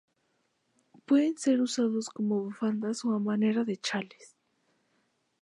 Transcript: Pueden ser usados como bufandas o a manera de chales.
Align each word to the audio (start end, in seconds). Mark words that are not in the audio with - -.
Pueden 1.05 1.37
ser 1.37 1.61
usados 1.61 2.09
como 2.09 2.41
bufandas 2.41 3.05
o 3.05 3.11
a 3.13 3.19
manera 3.19 3.63
de 3.63 3.77
chales. 3.77 4.35